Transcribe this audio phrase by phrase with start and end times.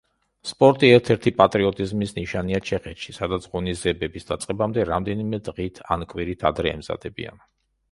[0.51, 7.49] სპორტი ერთ-ერთ პატრიოტიზმის ნიშანია ჩეხეთში, სადაც ღონისძიების დაწყებამდე რამდენიმე დღით ან კვირით ადრე ემზადებიან.